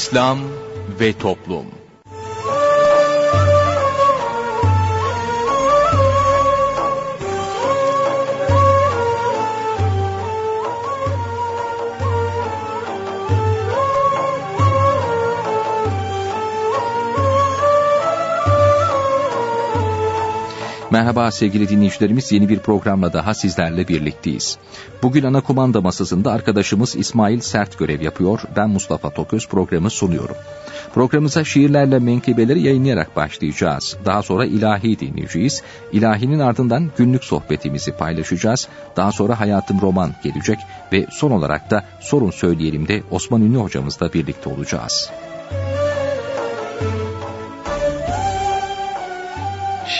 [0.00, 0.38] İslam
[1.00, 1.79] ve Toplum
[20.92, 24.58] Merhaba sevgili dinleyicilerimiz yeni bir programla daha sizlerle birlikteyiz.
[25.02, 28.40] Bugün ana kumanda masasında arkadaşımız İsmail Sert görev yapıyor.
[28.56, 30.36] Ben Mustafa Toköz programı sunuyorum.
[30.94, 33.96] Programımıza şiirlerle menkıbeleri yayınlayarak başlayacağız.
[34.04, 35.62] Daha sonra ilahi dinleyeceğiz.
[35.92, 38.68] İlahinin ardından günlük sohbetimizi paylaşacağız.
[38.96, 40.58] Daha sonra Hayatım Roman gelecek
[40.92, 45.10] ve son olarak da Sorun Söyleyelim de Osman Ünlü hocamızla birlikte olacağız.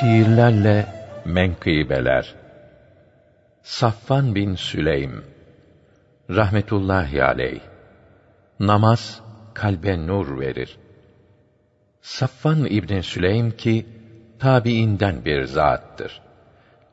[0.01, 0.87] Şiirlerle
[1.25, 2.34] menkıbeler
[3.62, 5.25] Safvan bin Süleym
[6.31, 7.61] Rahmetullahi aleyh
[8.61, 9.20] Namaz
[9.55, 10.79] kalbe nur verir.
[12.01, 13.87] Safvan İbn Süleym ki
[14.39, 16.20] tabiinden bir zattır.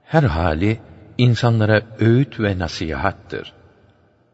[0.04, 0.80] Her hali
[1.18, 3.54] insanlara öğüt ve nasihattır.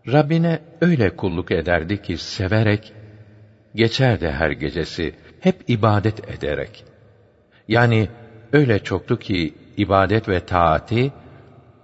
[0.07, 2.93] Rabbine öyle kulluk ederdi ki severek
[3.75, 6.85] geçerdi her gecesi hep ibadet ederek.
[7.67, 8.09] Yani
[8.53, 11.11] öyle çoktu ki ibadet ve taati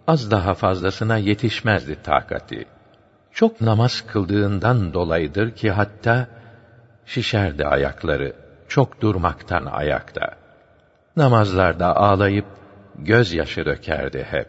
[0.08, 2.66] az daha fazlasına yetişmezdi takati.
[3.32, 6.28] Çok namaz kıldığından dolayıdır ki hatta
[7.06, 8.34] şişerdi ayakları
[8.68, 10.36] çok durmaktan ayakta.
[11.16, 12.46] Namazlarda ağlayıp
[12.96, 14.48] gözyaşı dökerdi hep.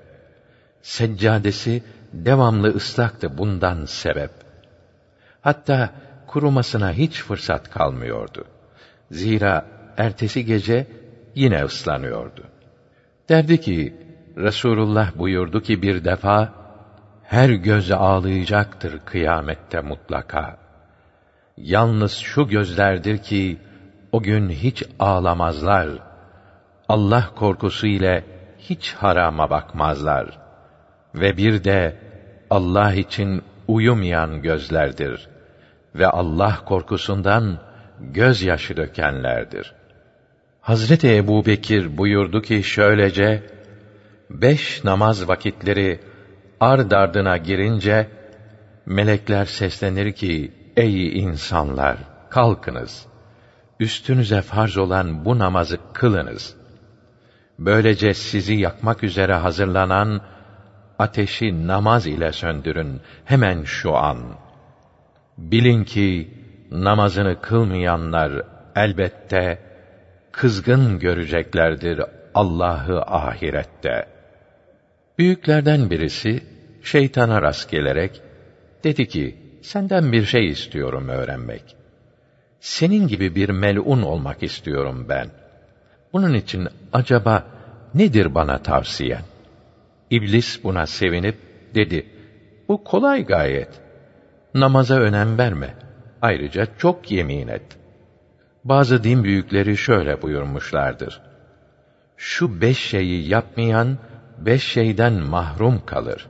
[0.82, 1.82] Seccadesi
[2.12, 4.30] devamlı ıslaktı bundan sebep.
[5.41, 5.91] Hatta
[6.26, 8.44] kurumasına hiç fırsat kalmıyordu.
[9.10, 10.86] Zira ertesi gece
[11.41, 12.42] yine ıslanıyordu.
[13.28, 13.94] Derdi ki,
[14.36, 16.52] Resulullah buyurdu ki bir defa,
[17.22, 20.56] her göz ağlayacaktır kıyamette mutlaka.
[21.56, 23.59] Yalnız şu gözlerdir ki,
[24.12, 25.88] o gün hiç ağlamazlar.
[26.88, 28.25] Allah korkusu ile
[28.59, 30.38] hiç harama bakmazlar.
[31.14, 31.97] Ve bir de
[32.50, 35.28] Allah için uyumayan gözlerdir
[35.94, 37.59] ve Allah korkusundan
[38.00, 39.79] gözyaşı dökenlerdir.''
[40.60, 43.43] Hazreti Ebu Bekir buyurdu ki şöylece,
[44.31, 46.00] beş namaz vakitleri
[46.60, 48.09] ard ardına girince,
[48.87, 51.97] melekler seslenir ki, ey insanlar,
[52.31, 53.06] kalkınız,
[53.81, 56.56] üstünüze farz olan bu namazı kılınız.
[57.59, 60.20] Böylece sizi yakmak üzere hazırlanan
[60.99, 64.19] ateşi namaz ile söndürün hemen şu an.
[65.38, 66.34] Bilin ki
[66.70, 68.43] namazını kılmayanlar
[68.76, 69.69] elbette
[70.32, 72.00] kızgın göreceklerdir
[72.34, 74.06] Allah'ı ahirette.
[75.18, 76.42] Büyüklerden birisi
[76.82, 78.22] şeytana rast gelerek
[78.84, 81.76] dedi ki: Senden bir şey istiyorum öğrenmek.
[82.60, 85.30] Senin gibi bir melun olmak istiyorum ben.
[86.12, 87.44] Bunun için acaba
[87.94, 89.22] nedir bana tavsiyen?
[90.10, 91.36] İblis buna sevinip
[91.74, 92.06] dedi:
[92.69, 93.69] Bu kolay gayet.
[94.54, 95.74] Namaza önem verme.
[96.22, 97.79] Ayrıca çok yemin et.
[98.65, 101.21] Bazı din büyükleri şöyle buyurmuşlardır.
[102.16, 103.98] Şu beş şeyi yapmayan,
[104.38, 106.26] beş şeyden mahrum kalır.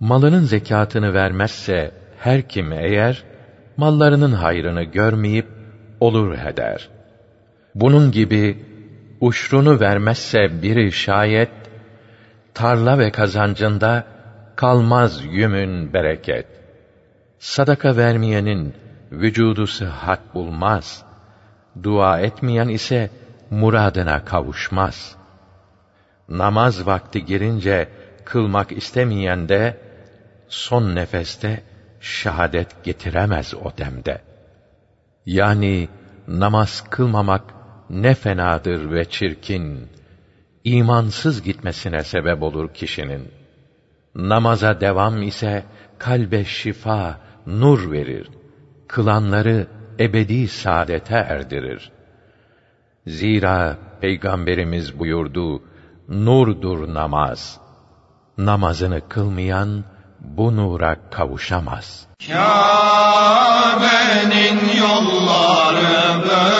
[0.00, 3.24] Malının zekatını vermezse, her kim eğer,
[3.76, 5.46] mallarının hayrını görmeyip,
[6.00, 6.88] olur heder.
[7.74, 8.64] Bunun gibi,
[9.20, 11.50] uşrunu vermezse biri şayet,
[12.54, 14.04] tarla ve kazancında,
[14.56, 16.46] kalmaz yümün bereket.
[17.38, 18.74] Sadaka vermeyenin,
[19.12, 21.05] vücudu sıhhat bulmaz.''
[21.82, 23.10] Dua etmeyen ise
[23.50, 25.16] muradına kavuşmaz.
[26.28, 27.88] Namaz vakti girince
[28.24, 29.80] kılmak istemeyen de
[30.48, 31.62] son nefeste
[32.00, 34.22] şahadet getiremez o demde.
[35.26, 35.88] Yani
[36.28, 37.54] namaz kılmamak
[37.90, 39.88] ne fenadır ve çirkin,
[40.64, 43.30] imansız gitmesine sebep olur kişinin.
[44.14, 45.64] Namaza devam ise
[45.98, 48.28] kalbe şifa, nur verir.
[48.88, 49.66] Kılanları
[50.00, 51.90] ebedi saadete erdirir.
[53.06, 55.62] Zira Peygamberimiz buyurdu,
[56.08, 57.60] nurdur namaz.
[58.38, 59.84] Namazını kılmayan
[60.20, 62.06] bu nura kavuşamaz.
[62.26, 63.58] Kâbe'nin
[64.80, 66.56] yolları bölük.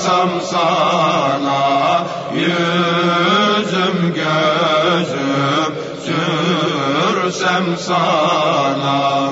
[0.00, 5.72] Sorsam sana yüzüm gözüm
[6.04, 9.30] Sürsem sana.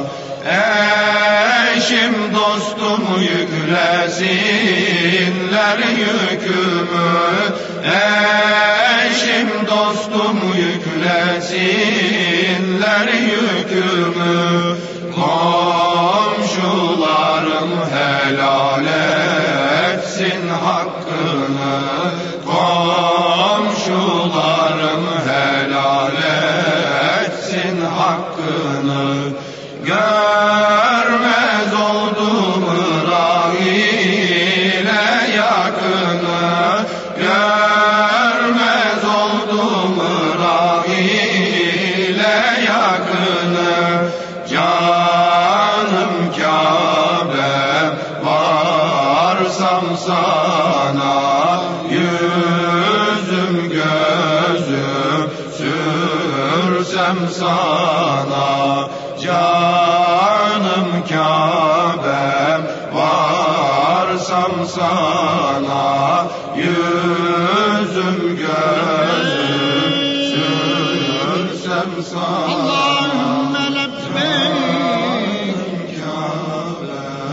[1.77, 4.29] Eşim dostum yüklesinler
[5.79, 7.13] yükümü.
[9.07, 11.98] Eşim dostum yüklesin.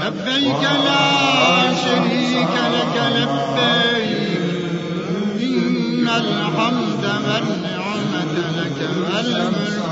[0.06, 4.40] لبيك لا شريك لك لبيك
[5.42, 9.90] إن الحمد والنعمة لك والملك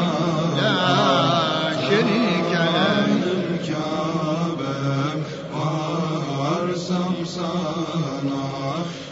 [0.61, 3.33] لا شريك لك
[3.67, 5.19] Kabe'm
[5.53, 8.45] Bağırsam sana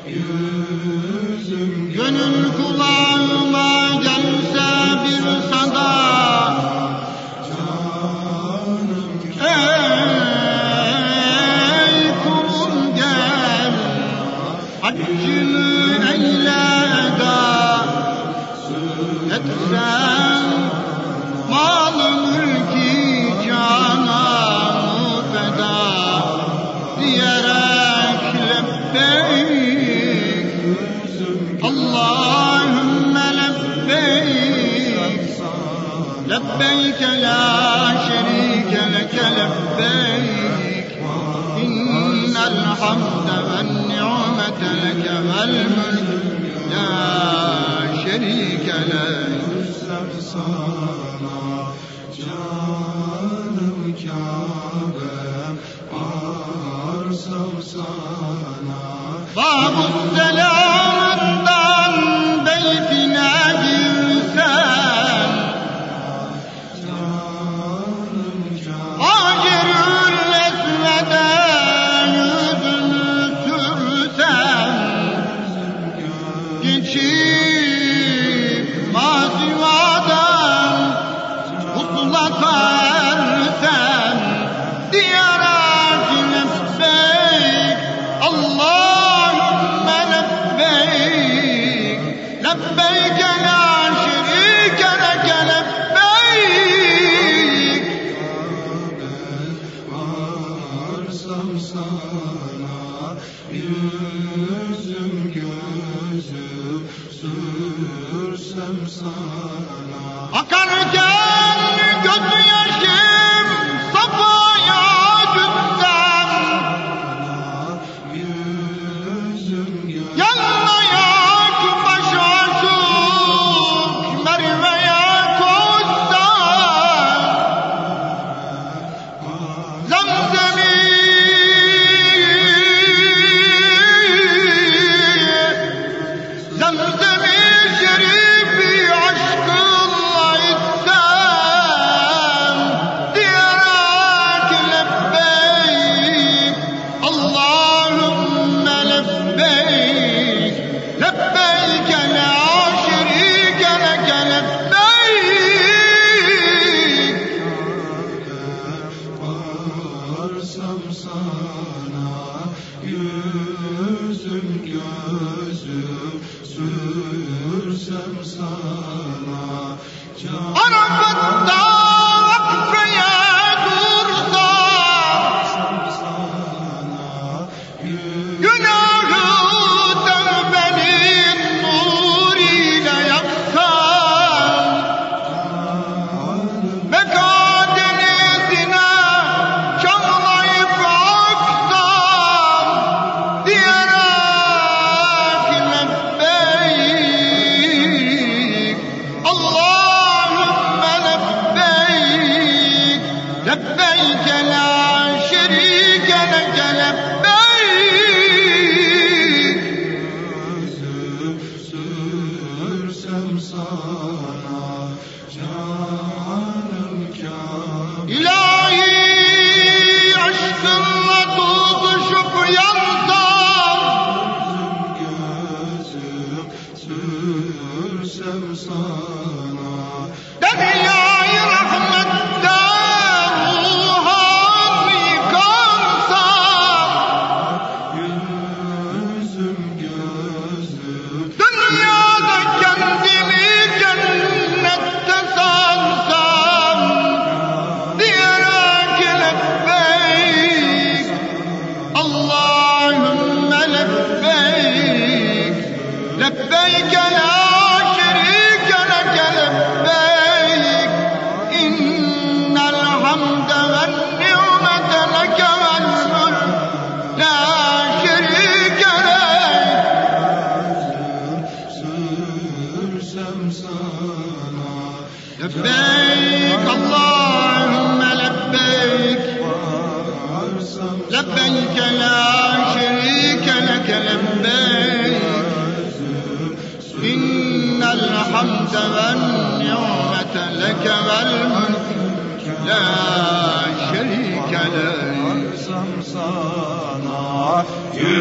[0.07, 3.70] yüzüm Gönül kulağıma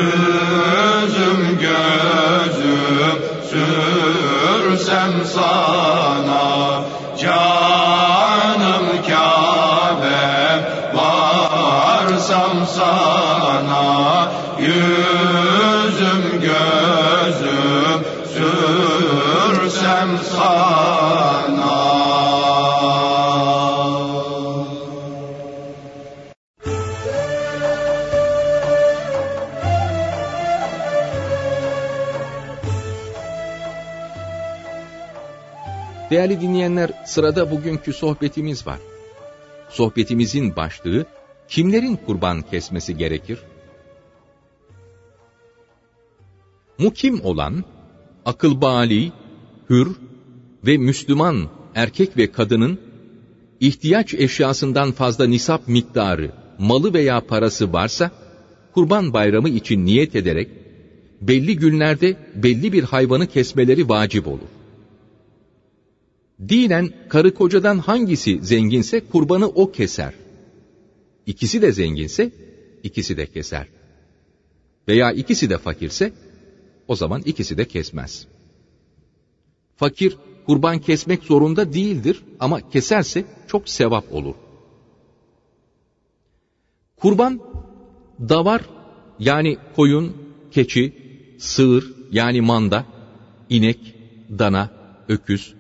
[0.01, 3.19] Yüzüm gözüm
[3.51, 6.85] sürsem sana
[7.19, 10.21] Canım Kabe
[10.95, 14.33] varsam sana.
[14.59, 18.01] Yüzüm gözüm
[18.35, 20.90] sürsem sana
[36.11, 38.79] Değerli dinleyenler, sırada bugünkü sohbetimiz var.
[39.71, 41.07] Sohbetimizin başlığı,
[41.49, 43.39] kimlerin kurban kesmesi gerekir?
[46.79, 47.65] Mukim olan,
[48.25, 49.13] akıl bali,
[49.71, 49.97] hür
[50.67, 52.81] ve Müslüman erkek ve kadının
[53.61, 58.11] ihtiyaç eşyasından fazla nisap miktarı, malı veya parası varsa,
[58.75, 60.49] kurban bayramı için niyet ederek,
[61.21, 64.60] belli günlerde belli bir hayvanı kesmeleri vacip olur.
[66.49, 70.15] Dinen karı kocadan hangisi zenginse kurbanı o keser.
[71.27, 72.33] İkisi de zenginse
[72.83, 73.67] ikisi de keser.
[74.89, 76.13] Veya ikisi de fakirse
[76.89, 78.27] o zaman ikisi de kesmez.
[79.77, 80.17] Fakir
[80.47, 84.35] kurban kesmek zorunda değildir ama keserse çok sevap olur.
[86.97, 87.41] Kurban
[88.29, 88.63] davar
[89.19, 90.17] yani koyun,
[90.51, 90.93] keçi,
[91.39, 92.87] sığır yani manda,
[93.49, 93.95] inek,
[94.39, 94.71] dana,
[95.09, 95.55] öküz,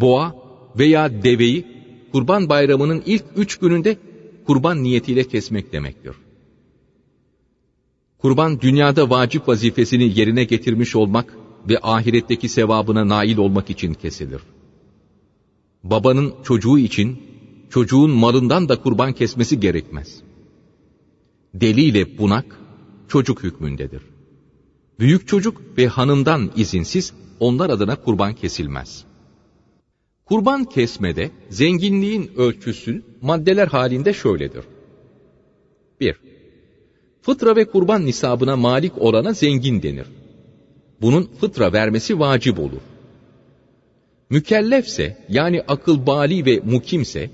[0.00, 0.34] boğa
[0.78, 1.66] veya deveyi
[2.12, 3.96] kurban bayramının ilk üç gününde
[4.46, 6.14] kurban niyetiyle kesmek demektir.
[8.18, 11.36] Kurban dünyada vacip vazifesini yerine getirmiş olmak
[11.68, 14.40] ve ahiretteki sevabına nail olmak için kesilir.
[15.84, 17.18] Babanın çocuğu için
[17.70, 20.20] çocuğun malından da kurban kesmesi gerekmez.
[21.54, 22.60] Deliyle bunak
[23.08, 24.02] çocuk hükmündedir.
[24.98, 29.04] Büyük çocuk ve hanımdan izinsiz onlar adına kurban kesilmez.
[30.26, 34.64] Kurban kesmede zenginliğin ölçüsü maddeler halinde şöyledir.
[36.00, 36.16] 1.
[37.22, 40.06] Fıtra ve kurban nisabına malik olana zengin denir.
[41.00, 42.80] Bunun fıtra vermesi vacip olur.
[44.30, 47.30] Mükellefse yani akıl bali ve mukimse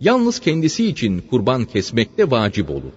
[0.00, 2.92] yalnız kendisi için kurban kesmekte vacip olur.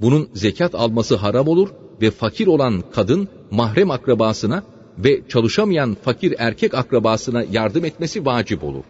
[0.00, 1.68] Bunun zekat alması haram olur
[2.00, 4.62] ve fakir olan kadın mahrem akrabasına
[4.98, 8.84] ve çalışamayan fakir erkek akrabasına yardım etmesi vacip olur.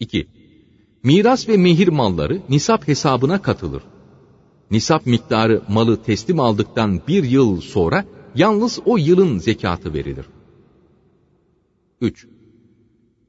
[0.00, 0.26] 2.
[1.02, 3.82] Miras ve mehir malları nisap hesabına katılır.
[4.70, 8.04] Nisap miktarı malı teslim aldıktan bir yıl sonra
[8.34, 10.26] yalnız o yılın zekatı verilir.
[12.00, 12.26] 3.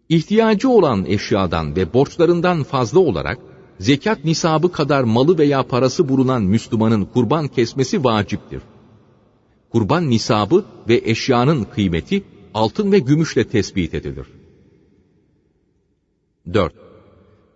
[0.09, 3.39] İhtiyacı olan eşyadan ve borçlarından fazla olarak
[3.79, 8.61] zekat nisabı kadar malı veya parası bulunan Müslümanın kurban kesmesi vaciptir.
[9.75, 14.27] Kurban nisabı ve eşyanın kıymeti altın ve gümüşle tespit edilir.
[16.53, 16.73] 4.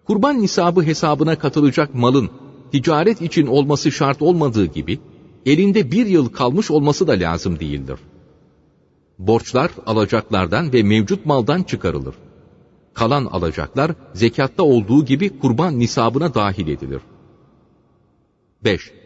[0.08, 2.30] Kurban nisabı hesabına katılacak malın
[2.72, 5.00] ticaret için olması şart olmadığı gibi,
[5.46, 8.00] elinde bir yıl kalmış olması da lazım değildir.
[9.20, 12.16] Borçlar alacaklardan ve mevcut maldan çıkarılır.
[12.94, 17.02] Kalan alacaklar zekatta olduğu gibi kurban nisabına dahil edilir.
[18.64, 18.99] 5.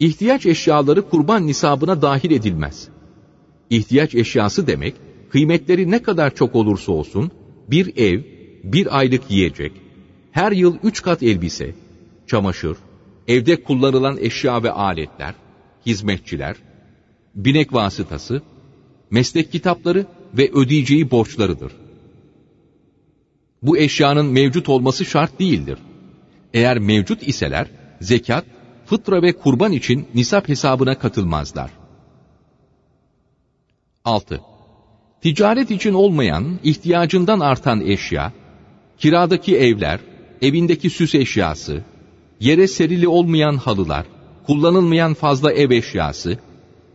[0.00, 2.88] İhtiyaç eşyaları kurban nisabına dahil edilmez.
[3.70, 4.94] İhtiyaç eşyası demek,
[5.30, 7.30] kıymetleri ne kadar çok olursa olsun,
[7.70, 8.22] bir ev,
[8.64, 9.72] bir aylık yiyecek,
[10.32, 11.74] her yıl üç kat elbise,
[12.26, 12.76] çamaşır,
[13.28, 15.34] evde kullanılan eşya ve aletler,
[15.86, 16.56] hizmetçiler,
[17.34, 18.42] binek vasıtası,
[19.10, 21.72] meslek kitapları ve ödeyeceği borçlarıdır.
[23.62, 25.78] Bu eşyanın mevcut olması şart değildir.
[26.54, 27.66] Eğer mevcut iseler,
[28.00, 28.44] zekat,
[28.86, 31.70] fıtra ve kurban için nisap hesabına katılmazlar.
[34.04, 34.40] 6.
[35.22, 38.32] Ticaret için olmayan, ihtiyacından artan eşya,
[38.98, 40.00] kiradaki evler,
[40.42, 41.82] evindeki süs eşyası,
[42.40, 44.06] yere serili olmayan halılar,
[44.46, 46.38] kullanılmayan fazla ev eşyası,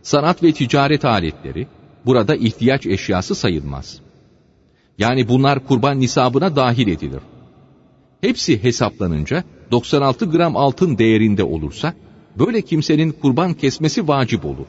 [0.02, 1.66] sanat ve ticaret aletleri,
[2.06, 4.00] burada ihtiyaç eşyası sayılmaz.
[4.98, 7.20] Yani bunlar kurban nisabına dahil edilir.
[8.20, 11.94] Hepsi hesaplanınca 96 gram altın değerinde olursa,
[12.38, 14.66] böyle kimsenin kurban kesmesi vacip olur.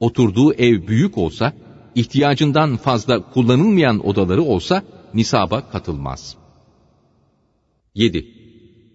[0.00, 1.52] Oturduğu ev büyük olsa,
[1.94, 4.82] ihtiyacından fazla kullanılmayan odaları olsa,
[5.14, 6.36] nisaba katılmaz.
[7.94, 8.26] 7.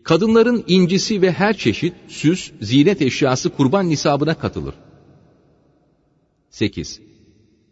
[0.04, 4.76] Kadınların incisi ve her çeşit süs, zinet eşyası kurban nisabına katılır.
[6.50, 7.02] 8.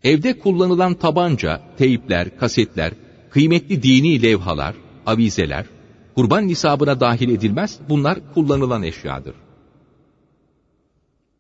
[0.04, 2.94] Evde kullanılan tabanca, teyipler, kasetler,
[3.30, 5.66] kıymetli dini levhalar, avizeler,
[6.16, 9.36] kurban nisabına dahil edilmez, bunlar kullanılan eşyadır.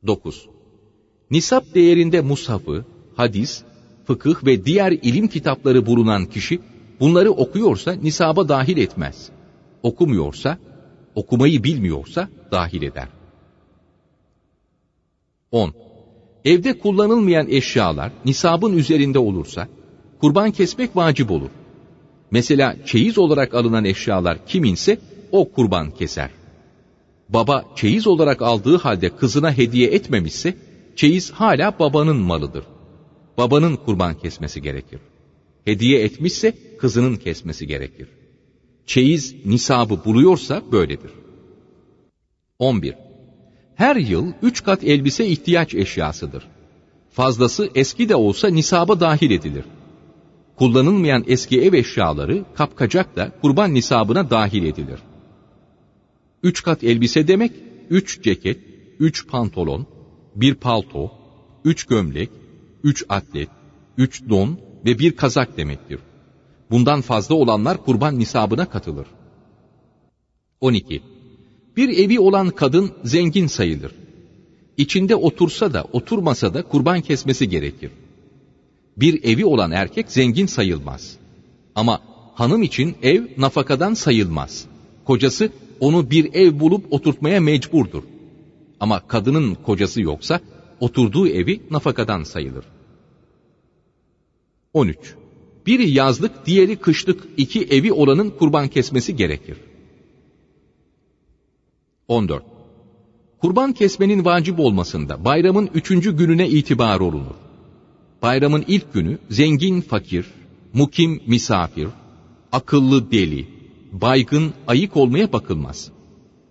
[0.07, 0.49] 9.
[1.31, 2.85] Nisap değerinde mushafı,
[3.15, 3.63] hadis,
[4.07, 6.59] fıkıh ve diğer ilim kitapları bulunan kişi,
[6.99, 9.29] bunları okuyorsa nisaba dahil etmez.
[9.83, 10.57] Okumuyorsa,
[11.15, 13.07] okumayı bilmiyorsa dahil eder.
[15.51, 15.73] 10.
[16.45, 19.67] Evde kullanılmayan eşyalar nisabın üzerinde olursa,
[20.21, 21.49] kurban kesmek vacip olur.
[22.31, 24.99] Mesela çeyiz olarak alınan eşyalar kiminse
[25.31, 26.29] o kurban keser.
[27.29, 30.57] Baba çeyiz olarak aldığı halde kızına hediye etmemişse,
[30.95, 32.63] çeyiz hala babanın malıdır.
[33.37, 34.99] Babanın kurban kesmesi gerekir.
[35.65, 38.07] Hediye etmişse kızının kesmesi gerekir.
[38.85, 41.11] Çeyiz nisabı buluyorsa böyledir.
[42.59, 42.93] 11.
[43.75, 46.47] Her yıl üç kat elbise ihtiyaç eşyasıdır.
[47.11, 49.63] Fazlası eski de olsa nisaba dahil edilir.
[50.57, 54.99] Kullanılmayan eski ev eşyaları kapkacak da kurban nisabına dahil edilir.
[56.43, 57.51] Üç kat elbise demek,
[57.89, 58.59] üç ceket,
[58.99, 59.87] üç pantolon,
[60.35, 61.11] bir palto,
[61.65, 62.29] üç gömlek,
[62.83, 63.49] üç atlet,
[63.97, 65.99] üç don ve bir kazak demektir.
[66.71, 69.07] Bundan fazla olanlar kurban nisabına katılır.
[70.61, 71.01] 12.
[71.77, 73.91] Bir evi olan kadın zengin sayılır.
[74.77, 77.91] İçinde otursa da oturmasa da kurban kesmesi gerekir.
[78.97, 81.17] Bir evi olan erkek zengin sayılmaz.
[81.75, 82.01] Ama
[82.33, 84.65] hanım için ev nafakadan sayılmaz.
[85.05, 88.03] Kocası onu bir ev bulup oturtmaya mecburdur.
[88.79, 90.39] Ama kadının kocası yoksa
[90.79, 92.65] oturduğu evi nafakadan sayılır.
[94.73, 94.97] 13.
[95.65, 99.57] Biri yazlık, diğeri kışlık iki evi olanın kurban kesmesi gerekir.
[102.07, 102.43] 14.
[103.41, 107.44] Kurban kesmenin vacip olmasında bayramın üçüncü gününe itibar olunur.
[108.25, 110.25] Bayramın ilk günü zengin fakir,
[110.73, 111.87] mukim misafir,
[112.51, 113.47] akıllı deli,
[113.91, 115.91] baygın ayık olmaya bakılmaz.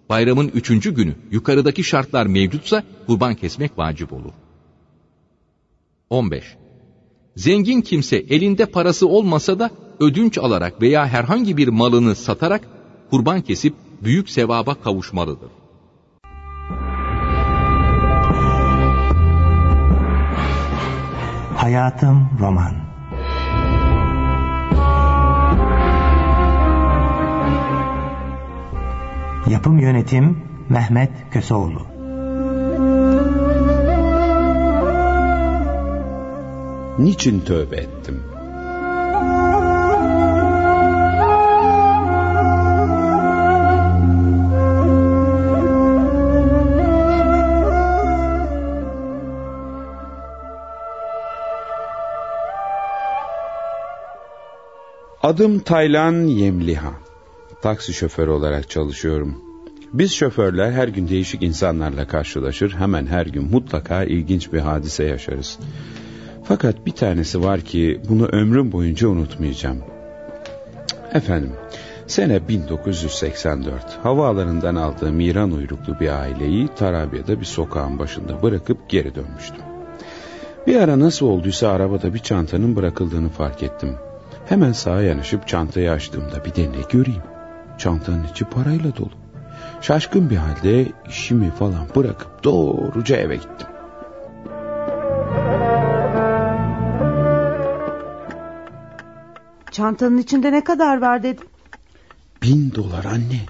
[0.08, 4.32] Bayramın üçüncü günü yukarıdaki şartlar mevcutsa kurban kesmek vacip olur.
[6.10, 6.44] 15.
[7.36, 12.68] Zengin kimse elinde parası olmasa da ödünç alarak veya herhangi bir malını satarak
[13.10, 15.63] kurban kesip büyük sevaba kavuşmalıdır.
[21.64, 22.74] Hayatım Roman
[29.50, 31.86] Yapım Yönetim Mehmet Köseoğlu
[36.98, 38.33] Niçin tövbe ettim?
[55.24, 56.92] Adım Taylan Yemliha.
[57.62, 59.40] Taksi şoförü olarak çalışıyorum.
[59.92, 65.58] Biz şoförler her gün değişik insanlarla karşılaşır, hemen her gün mutlaka ilginç bir hadise yaşarız.
[66.44, 69.78] Fakat bir tanesi var ki bunu ömrüm boyunca unutmayacağım.
[71.12, 71.52] Efendim,
[72.06, 73.98] sene 1984.
[74.02, 79.62] Havaalanından aldığım İran uyruklu bir aileyi Tarabya'da bir sokağın başında bırakıp geri dönmüştüm.
[80.66, 83.96] Bir ara nasıl olduysa arabada bir çantanın bırakıldığını fark ettim.
[84.48, 87.22] Hemen sağa yanaşıp çantayı açtığımda bir de ne göreyim?
[87.78, 89.12] Çantanın içi parayla dolu.
[89.80, 93.66] Şaşkın bir halde işimi falan bırakıp doğruca eve gittim.
[99.70, 101.46] Çantanın içinde ne kadar var dedim.
[102.42, 103.40] Bin dolar anne.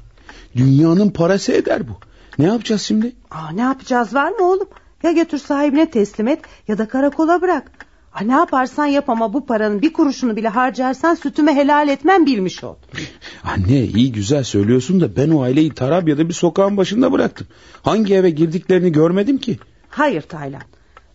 [0.56, 1.92] Dünyanın parası eder bu.
[2.38, 3.12] Ne yapacağız şimdi?
[3.30, 4.68] Aa, ne yapacağız var mı oğlum?
[5.02, 7.70] Ya götür sahibine teslim et ya da karakola bırak.
[8.14, 12.64] Aa, ne yaparsan yap ama bu paranın bir kuruşunu bile harcarsan sütümü helal etmem bilmiş
[12.64, 12.74] ol.
[13.44, 17.46] Anne iyi güzel söylüyorsun da ben o aileyi Tarabya'da bir sokağın başında bıraktım.
[17.82, 19.58] Hangi eve girdiklerini görmedim ki.
[19.88, 20.62] Hayır Taylan.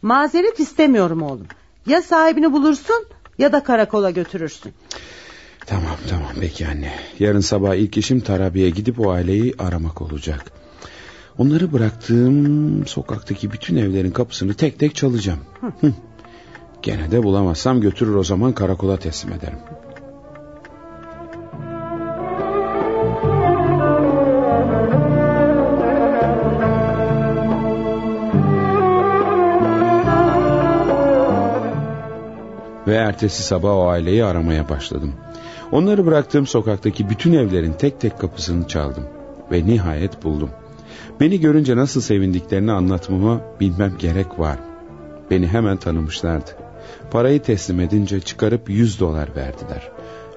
[0.01, 1.47] Mazeret istemiyorum oğlum.
[1.85, 3.05] Ya sahibini bulursun
[3.37, 4.73] ya da karakola götürürsün.
[5.65, 6.93] Tamam tamam peki anne.
[7.19, 10.51] Yarın sabah ilk işim Tarabya'ya gidip o aileyi aramak olacak.
[11.37, 15.39] Onları bıraktığım sokaktaki bütün evlerin kapısını tek tek çalacağım.
[15.81, 15.93] Hı.
[16.81, 19.59] Gene de bulamazsam götürür o zaman karakola teslim ederim.
[32.87, 35.13] Ve ertesi sabah o aileyi aramaya başladım.
[35.71, 39.03] Onları bıraktığım sokaktaki bütün evlerin tek tek kapısını çaldım.
[39.51, 40.49] Ve nihayet buldum.
[41.19, 44.57] Beni görünce nasıl sevindiklerini anlatmama bilmem gerek var.
[45.31, 46.68] Beni hemen tanımışlardı.
[47.11, 49.91] Parayı teslim edince çıkarıp yüz dolar verdiler.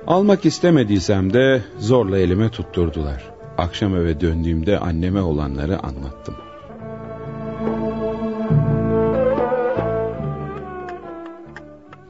[0.06, 3.30] Almak istemediysem de zorla elime tutturdular.
[3.58, 6.34] Akşam eve döndüğümde anneme olanları anlattım.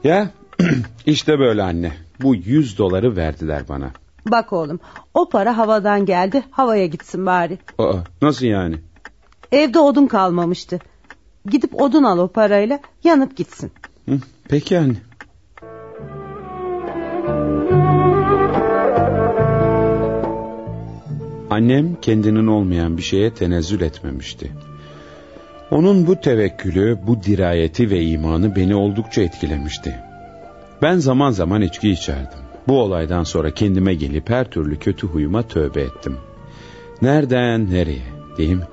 [0.03, 0.29] Ya
[1.05, 1.93] işte böyle anne.
[2.21, 3.91] Bu yüz doları verdiler bana.
[4.31, 4.79] Bak oğlum
[5.13, 7.59] o para havadan geldi havaya gitsin bari.
[7.77, 8.75] Aa, nasıl yani?
[9.51, 10.79] Evde odun kalmamıştı.
[11.45, 13.71] Gidip odun al o parayla yanıp gitsin.
[14.09, 14.97] Hı, peki anne.
[21.49, 24.51] Annem kendinin olmayan bir şeye tenezzül etmemişti.
[25.71, 29.99] Onun bu tevekkülü, bu dirayeti ve imanı beni oldukça etkilemişti.
[30.81, 32.39] Ben zaman zaman içki içerdim.
[32.67, 36.17] Bu olaydan sonra kendime gelip her türlü kötü huyuma tövbe ettim.
[37.01, 38.67] Nereden nereye değil mi?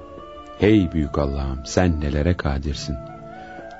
[0.59, 2.97] Hey büyük Allah'ım sen nelere kadirsin.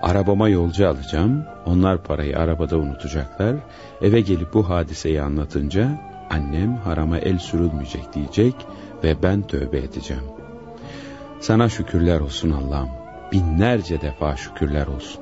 [0.03, 3.57] Arabama yolcu alacağım, onlar parayı arabada unutacaklar.
[4.03, 5.89] Eve gelip bu hadiseyi anlatınca
[6.31, 8.55] annem harama el sürülmeyecek diyecek
[9.05, 10.25] ve ben tövbe edeceğim.
[11.41, 12.89] Sana şükürler olsun Allah'ım.
[13.33, 15.21] Binlerce defa şükürler olsun.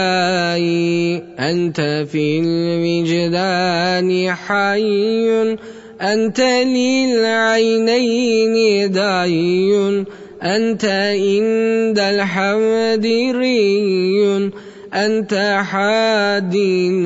[1.38, 5.56] أنت في الوجدان حي
[6.00, 8.54] أنت للعينين
[8.90, 10.04] داعي
[10.42, 14.50] أنت عند الحمد ري
[14.94, 16.56] أنت حاد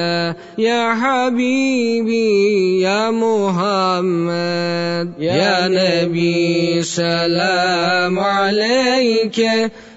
[0.57, 9.37] يا حبيبي يا محمد يا نبي سلام عليك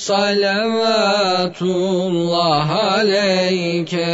[0.00, 1.60] salavatullah
[2.70, 4.06] aleyke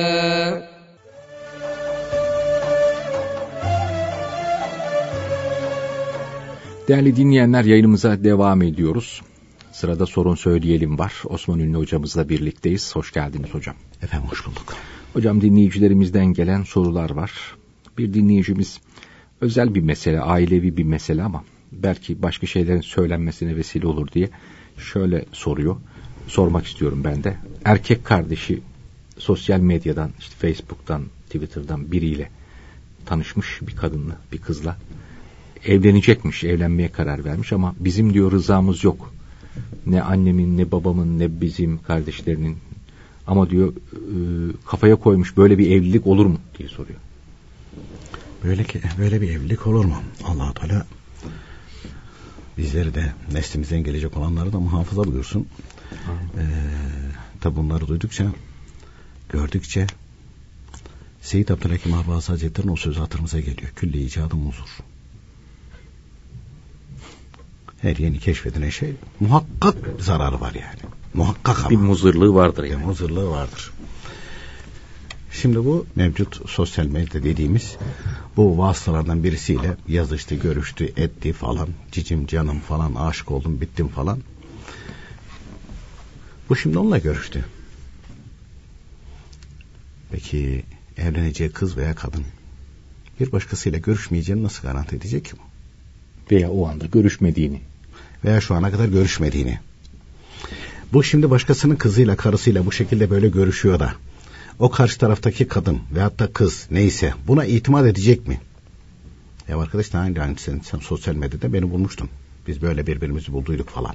[6.89, 9.23] Değerli dinleyenler yayınımıza devam ediyoruz.
[9.73, 11.13] Sırada sorun söyleyelim var.
[11.25, 12.97] Osman Ünlü hocamızla birlikteyiz.
[12.97, 13.75] Hoş geldiniz hocam.
[14.03, 14.75] Efendim hoş bulduk.
[15.13, 17.33] Hocam dinleyicilerimizden gelen sorular var.
[17.99, 18.81] Bir dinleyicimiz
[19.41, 24.31] özel bir mesele, ailevi bir mesele ama belki başka şeylerin söylenmesine vesile olur diye
[24.79, 25.77] şöyle soruyor.
[26.27, 27.37] Sormak istiyorum ben de.
[27.65, 28.61] Erkek kardeşi
[29.19, 32.31] sosyal medyadan, işte Facebook'tan, Twitter'dan biriyle
[33.07, 34.77] tanışmış bir kadınla, bir kızla
[35.65, 39.13] evlenecekmiş, evlenmeye karar vermiş ama bizim diyor rızamız yok.
[39.87, 42.57] Ne annemin, ne babamın, ne bizim kardeşlerinin
[43.27, 43.77] ama diyor e,
[44.67, 46.99] kafaya koymuş böyle bir evlilik olur mu diye soruyor.
[48.45, 49.95] Böyle ki böyle bir evlilik olur mu?
[50.25, 50.87] Allah Teala
[52.59, 55.47] bizleri de neslimizden gelecek olanları da muhafaza buyursun.
[56.39, 56.45] Ee,
[57.41, 58.27] tabi bunları duydukça
[59.29, 59.87] gördükçe
[61.23, 63.71] Seyyid Abdülhakim Abbas Hazretleri'nin o sözü hatırımıza geliyor.
[63.77, 64.79] Külli icadım huzur.
[67.83, 70.93] Her yeni keşfedilen şey muhakkak zararı var yani.
[71.15, 71.71] Muhakkak ama.
[71.71, 72.81] Bir muzırlığı vardır yani.
[72.81, 73.73] Bir muzırlığı vardır.
[75.43, 77.77] Şimdi bu mevcut sosyal medya dediğimiz
[78.37, 81.69] bu vasıtalardan birisiyle yazıştı, görüştü, etti falan.
[81.93, 84.21] Cicim canım falan aşık oldum, bittim falan.
[86.49, 87.45] Bu şimdi onunla görüştü.
[90.11, 90.63] Peki
[90.99, 92.25] evleneceği kız veya kadın
[93.21, 95.43] bir başkasıyla görüşmeyeceğini nasıl garanti edecek ki bu?
[96.35, 97.61] Veya o anda görüşmediğini.
[98.25, 99.59] Veya şu ana kadar görüşmediğini.
[100.93, 103.95] Bu şimdi başkasının kızıyla karısıyla bu şekilde böyle görüşüyor da
[104.59, 108.41] o karşı taraftaki kadın veyahut da kız neyse buna itimat edecek mi?
[109.49, 112.09] Ya arkadaş daha önce hani sen, sen sosyal medyada beni bulmuştun.
[112.47, 113.95] Biz böyle birbirimizi bulduyduk falan.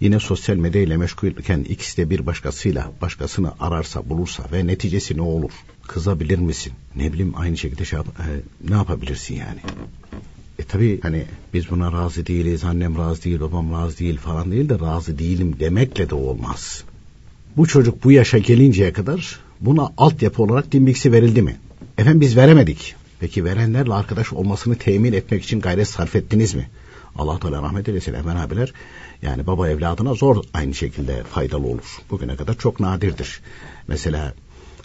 [0.00, 5.22] Yine sosyal medya ile meşgulken ikisi de bir başkasıyla başkasını ararsa bulursa ve neticesi ne
[5.22, 5.50] olur?
[5.86, 6.72] Kızabilir misin?
[6.96, 8.02] Ne bileyim aynı şekilde şey e,
[8.68, 9.60] ne yapabilirsin yani?
[10.58, 14.68] E tabi hani biz buna razı değiliz, annem razı değil, babam razı değil falan değil
[14.68, 16.84] de razı değilim demekle de olmaz.
[17.56, 21.56] Bu çocuk bu yaşa gelinceye kadar buna altyapı olarak dimbiksi verildi mi?
[21.98, 22.94] Efendim biz veremedik.
[23.20, 26.70] Peki verenlerle arkadaş olmasını temin etmek için gayret sarf ettiniz mi?
[27.16, 28.72] Allah Teala rahmet eylesin Emen abiler.
[29.22, 31.98] Yani baba evladına zor aynı şekilde faydalı olur.
[32.10, 33.40] Bugüne kadar çok nadirdir.
[33.88, 34.34] Mesela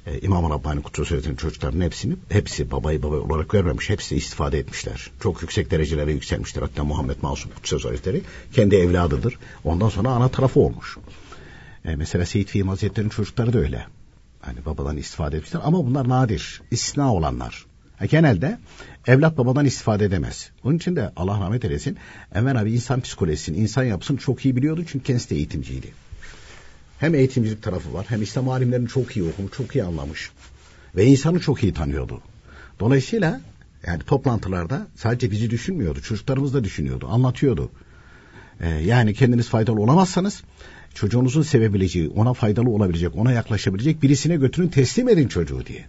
[0.06, 3.90] e, İmam Rabbani Kutsu Hazretleri'nin çocukların hepsini hepsi babayı baba olarak görmemiş.
[3.90, 5.12] Hepsi istifade etmişler.
[5.24, 6.62] Çok yüksek derecelere yükselmiştir.
[6.62, 8.22] Hatta Muhammed Masum Kutsu Hazretleri
[8.54, 9.38] kendi evladıdır.
[9.64, 10.98] Ondan sonra ana tarafı olmuş.
[11.86, 13.86] E, mesela Seyit Fihim Hazretleri'nin çocukları da öyle.
[14.46, 16.62] Hani babadan istifade etmişler ama bunlar nadir.
[16.72, 17.66] istisna olanlar.
[17.98, 18.58] Ha, genelde
[19.08, 20.50] evlat babadan istifade edemez.
[20.64, 21.98] Onun için de Allah rahmet eylesin.
[22.36, 25.94] Enver abi insan psikolojisini, insan yapısını çok iyi biliyordu çünkü kendisi de eğitimciydi.
[27.00, 30.32] Hem eğitimcilik tarafı var hem İslam alimlerini çok iyi okumuş, çok iyi anlamış.
[30.96, 32.22] Ve insanı çok iyi tanıyordu.
[32.80, 33.42] Dolayısıyla
[33.88, 36.02] yani toplantılarda sadece bizi düşünmüyordu.
[36.02, 37.72] Çocuklarımız da düşünüyordu, anlatıyordu.
[38.60, 40.44] Ee, yani kendiniz faydalı olamazsanız
[40.96, 45.86] çocuğunuzun sevebileceği, ona faydalı olabilecek, ona yaklaşabilecek birisine götürün teslim edin çocuğu diye.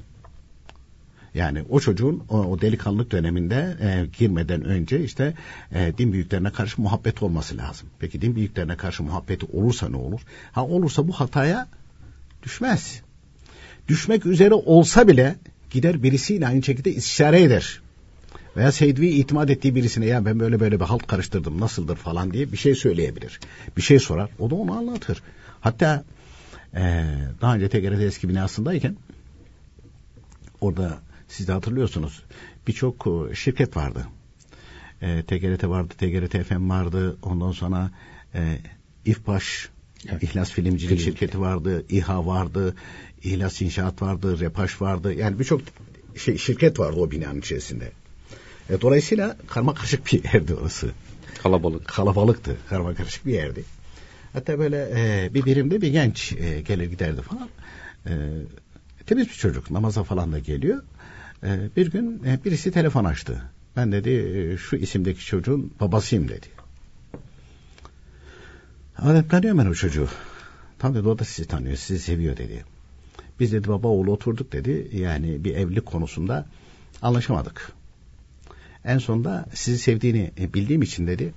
[1.34, 5.34] Yani o çocuğun o, o delikanlılık döneminde e, girmeden önce işte
[5.74, 7.88] e, din büyüklerine karşı muhabbet olması lazım.
[7.98, 10.20] Peki din büyüklerine karşı muhabbeti olursa ne olur?
[10.52, 11.68] Ha olursa bu hataya
[12.42, 13.02] düşmez.
[13.88, 15.36] Düşmek üzere olsa bile
[15.70, 17.80] gider birisiyle aynı şekilde istişare eder.
[18.56, 22.52] Veya sevdiği itimat ettiği birisine ya ben böyle böyle bir halt karıştırdım nasıldır falan diye
[22.52, 23.40] bir şey söyleyebilir.
[23.76, 25.22] Bir şey sorar o da onu anlatır.
[25.60, 26.04] Hatta
[26.74, 27.04] e,
[27.40, 28.96] daha önce TGRT eski binasındayken
[30.60, 32.22] orada siz de hatırlıyorsunuz
[32.66, 34.06] birçok şirket vardı.
[35.02, 37.16] E, TGRT vardı, TGRT FM vardı.
[37.22, 37.90] Ondan sonra
[38.34, 38.58] e,
[39.04, 39.68] İFBAŞ,
[40.08, 40.22] evet.
[40.22, 41.12] İhlas Filmcilik Film.
[41.12, 42.74] Şirketi vardı, İHA vardı,
[43.22, 45.14] İhlas İnşaat vardı, Repaş vardı.
[45.14, 45.60] Yani birçok
[46.16, 47.92] şey şirket vardı o binanın içerisinde.
[48.70, 50.90] E, dolayısıyla karma karışık bir yerdi orası.
[51.42, 51.88] Kalabalık.
[51.88, 52.56] Kalabalıktı.
[52.68, 53.64] Karma karışık bir yerdi.
[54.32, 57.48] Hatta böyle e, bir birimde bir genç e, gelir giderdi falan.
[58.06, 58.12] E,
[59.06, 59.70] temiz bir çocuk.
[59.70, 60.82] Namaza falan da geliyor.
[61.42, 63.42] E, bir gün e, birisi telefon açtı.
[63.76, 66.46] Ben dedi e, şu isimdeki çocuğun babasıyım dedi.
[68.98, 70.08] Adam tanıyorum ben o çocuğu.
[70.78, 72.64] Tam dedi o da sizi tanıyor, sizi seviyor dedi.
[73.40, 74.88] Biz dedi baba oğlu oturduk dedi.
[74.92, 76.46] Yani bir evlilik konusunda
[77.02, 77.72] anlaşamadık.
[78.86, 81.34] En sonunda sizi sevdiğini e, bildiğim için dedi.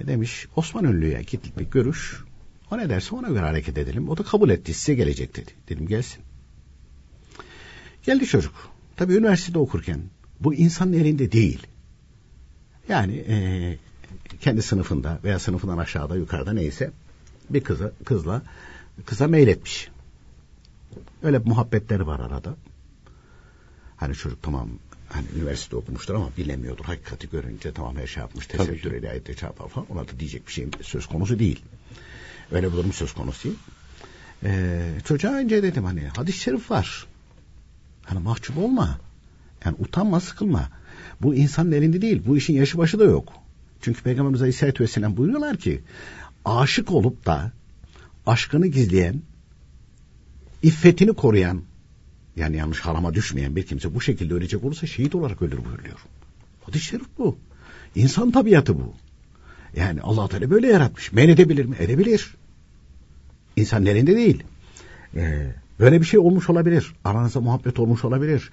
[0.00, 2.24] E, demiş Osman Ünlü'ye git bir görüş.
[2.70, 4.08] O ne derse ona göre hareket edelim.
[4.08, 5.50] O da kabul etti size gelecek dedi.
[5.68, 6.22] Dedim gelsin.
[8.02, 8.54] Geldi çocuk.
[8.96, 10.00] Tabii üniversitede okurken
[10.40, 11.66] bu insanın elinde değil.
[12.88, 13.78] Yani e,
[14.40, 16.90] kendi sınıfında veya sınıfından aşağıda yukarıda neyse
[17.50, 18.42] bir kıza kızla
[19.06, 19.88] kıza meyletmiş.
[21.22, 22.56] Öyle muhabbetleri var arada.
[23.96, 24.68] Hani çocuk tamam
[25.12, 26.84] hani üniversite okumuştur ama bilemiyordur.
[26.84, 28.46] Hakikati görünce tamam her şey yapmış.
[28.46, 29.86] Tesettür edayette çarpar falan.
[29.90, 31.60] Ona da diyecek bir şey söz konusu değil.
[32.52, 33.58] Öyle bir durum söz konusu değil.
[34.44, 37.06] Ee, çocuğa önce dedim hani hadis-i şerif var.
[38.02, 38.98] Hani mahcup olma.
[39.64, 40.68] Yani utanma sıkılma.
[41.22, 42.22] Bu insanın elinde değil.
[42.26, 43.32] Bu işin yaşı başı da yok.
[43.80, 45.80] Çünkü Peygamberimiz Aleyhisselatü Vesselam buyuruyorlar ki
[46.44, 47.52] aşık olup da
[48.26, 49.22] aşkını gizleyen
[50.62, 51.62] iffetini koruyan
[52.36, 55.98] yani yanlış harama düşmeyen bir kimse bu şekilde ölecek olursa şehit olarak ölür buyuruyor.
[56.66, 57.38] Hadis-i şerif bu.
[57.94, 58.94] İnsan tabiatı bu.
[59.76, 61.12] Yani allah Teala böyle yaratmış.
[61.12, 61.76] Men edebilir mi?
[61.78, 62.34] Edebilir.
[63.56, 64.42] İnsan elinde değil.
[65.16, 66.92] Ee, böyle bir şey olmuş olabilir.
[67.04, 68.50] Aranızda muhabbet olmuş olabilir.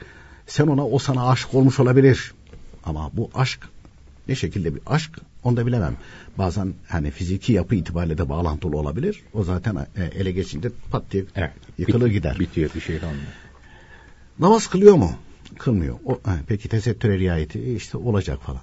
[0.48, 2.34] Sen ona o sana aşık olmuş olabilir.
[2.84, 3.60] Ama bu aşk
[4.28, 5.12] ne şekilde bir aşk
[5.44, 5.96] onu da bilemem.
[6.38, 9.22] Bazen hani fiziki yapı itibariyle de bağlantılı olabilir.
[9.34, 12.40] O zaten e, ele geçince pat diye evet, yıkılır bit, gider.
[12.40, 13.28] Bitiyor bir şey olmuyor.
[14.40, 15.12] Namaz kılıyor mu?
[15.58, 15.96] Kılmıyor.
[16.06, 18.62] O, he, peki tesettüre riayeti e, işte olacak falan.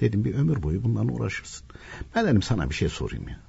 [0.00, 1.66] Dedim bir ömür boyu bundan uğraşırsın.
[2.14, 3.40] Ben dedim sana bir şey sorayım ya.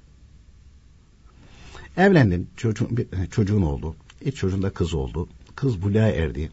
[1.96, 3.96] Evlendin, çocuğun, bir, e, çocuğun oldu.
[4.20, 5.28] İlk çocuğun da kız oldu.
[5.54, 6.50] Kız buluğa erdi.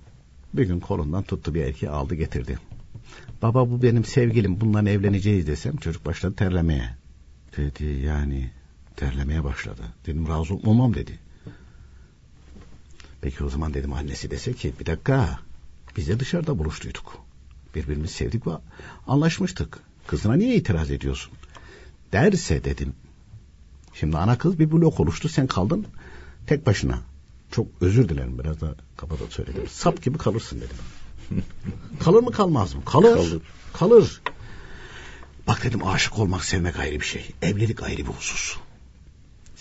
[0.54, 2.60] Bir gün kolundan tuttu bir erkeği aldı getirdi.
[3.42, 6.96] Baba bu benim sevgilim bundan evleneceğiz desem çocuk başladı terlemeye.
[7.58, 8.52] Dedi yani
[8.96, 9.82] terlemeye başladı.
[10.06, 11.20] Dedim razı olmam dedi.
[13.22, 15.40] Peki o zaman dedim annesi dese ki bir dakika
[15.98, 17.18] biz de dışarıda buluştuyduk.
[17.76, 18.52] Birbirimizi sevdik ve
[19.08, 19.80] anlaşmıştık.
[20.08, 21.34] Kızına niye itiraz ediyorsun?
[22.12, 22.94] Derse dedim.
[23.94, 25.88] Şimdi ana kız bir blok oluştu sen kaldın
[26.48, 27.00] tek başına.
[27.52, 29.68] Çok özür dilerim biraz da kafada söyledim.
[29.70, 30.78] Sap gibi kalırsın dedim.
[32.00, 32.86] Kalır mı kalmaz mı?
[32.86, 33.16] Kalır.
[33.16, 33.42] Kalır.
[33.74, 34.22] Kalır.
[35.48, 37.32] Bak dedim aşık olmak sevmek ayrı bir şey.
[37.42, 38.58] Evlilik ayrı bir husus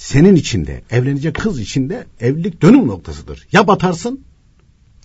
[0.01, 3.47] senin içinde, evlenecek kız içinde evlilik dönüm noktasıdır.
[3.53, 4.25] Ya batarsın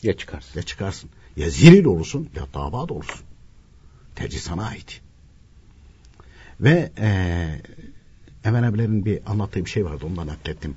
[0.04, 0.60] ya çıkarsın.
[0.60, 1.10] Ya çıkarsın.
[1.38, 3.22] Ya ziril olursun ya davat olursun.
[4.16, 5.02] Tercih sana ait.
[6.60, 7.62] Ve ee,
[8.46, 10.76] Emen abilerin bir anlattığı bir şey vardı ondan naklettim.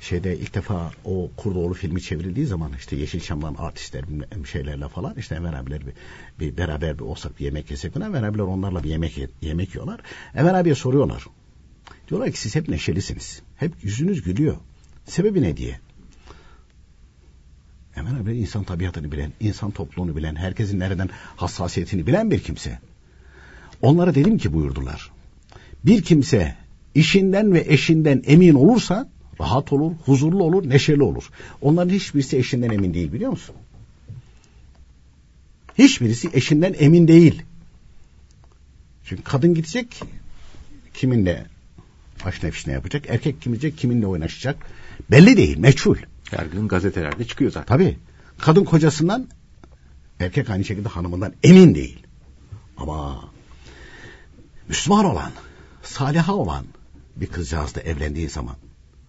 [0.00, 4.04] Şeyde ilk defa o Kurdoğlu filmi çevrildiği zaman işte Yeşilçam'dan artistler
[4.52, 5.92] şeylerle falan işte Emen abiler bir,
[6.40, 10.00] bir beraber bir olsak bir yemek yesek falan Emen abiler onlarla bir yemek yemek yiyorlar.
[10.34, 11.26] Emen abiye soruyorlar
[12.10, 13.42] Diyorlar ki siz hep neşelisiniz.
[13.56, 14.56] Hep yüzünüz gülüyor.
[15.06, 15.80] Sebebi ne diye.
[17.92, 22.78] Hemen abi insan tabiatını bilen, insan topluluğunu bilen, herkesin nereden hassasiyetini bilen bir kimse.
[23.82, 25.10] Onlara dedim ki buyurdular.
[25.84, 26.56] Bir kimse
[26.94, 29.08] işinden ve eşinden emin olursa
[29.40, 31.30] rahat olur, huzurlu olur, neşeli olur.
[31.60, 33.54] Onların hiçbirisi eşinden emin değil biliyor musun?
[35.78, 37.42] Hiçbirisi eşinden emin değil.
[39.04, 40.02] Çünkü kadın gidecek
[40.94, 41.46] kiminle
[42.26, 43.04] aş nefsine yapacak.
[43.08, 44.66] Erkek kim gidecek kiminle oynaşacak.
[45.10, 45.96] Belli değil meçhul.
[46.30, 47.76] Her gün gazetelerde çıkıyor zaten.
[47.76, 47.98] Tabii.
[48.38, 49.28] Kadın kocasından
[50.20, 52.06] erkek aynı şekilde hanımından emin değil.
[52.76, 53.24] Ama
[54.68, 55.32] Müslüman olan,
[55.82, 56.64] saliha olan
[57.16, 58.56] bir kızcağızla evlendiği zaman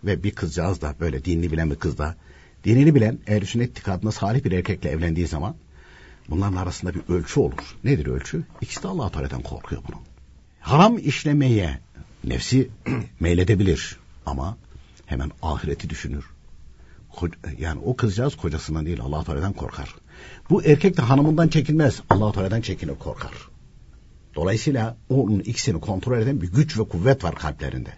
[0.03, 2.15] ve bir kızcağız da böyle dinini bilen bir kız da
[2.63, 5.55] dinini bilen ehl sünnet itikadına salih bir erkekle evlendiği zaman
[6.29, 7.77] bunların arasında bir ölçü olur.
[7.83, 8.43] Nedir ölçü?
[8.61, 10.01] İkisi de Allah Teala'dan korkuyor bunun.
[10.59, 11.79] Haram işlemeye
[12.23, 12.69] nefsi
[13.19, 14.57] meyledebilir ama
[15.05, 16.25] hemen ahireti düşünür.
[17.59, 19.95] Yani o kızcağız kocasından değil Allah Teala'dan korkar.
[20.49, 22.01] Bu erkek de hanımından çekinmez.
[22.09, 23.31] Allah Teala'dan çekinir korkar.
[24.35, 27.89] Dolayısıyla onun ikisini kontrol eden bir güç ve kuvvet var kalplerinde.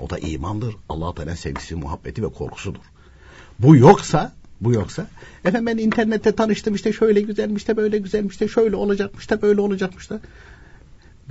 [0.00, 0.76] O da imandır.
[0.88, 2.80] Allah Teala sevgisi, muhabbeti ve korkusudur.
[3.58, 5.06] Bu yoksa, bu yoksa
[5.44, 9.60] efendim ben internette tanıştım işte şöyle güzelmiş de böyle güzelmiş de şöyle olacakmış da böyle
[9.60, 10.20] olacakmış da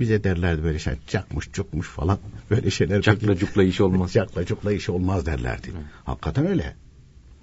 [0.00, 2.18] bize derlerdi böyle şey cakmış cukmuş falan
[2.50, 3.02] böyle şeyler.
[3.02, 4.12] Cakla cukla iş olmaz.
[4.12, 5.68] Cakla cukla iş olmaz derlerdi.
[5.68, 5.76] Hı.
[6.04, 6.76] Hakikaten öyle.